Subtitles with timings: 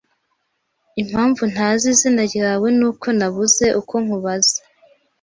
[1.01, 4.57] Impamvu ntazi izina ryawe nuko nabuze uko nkubaza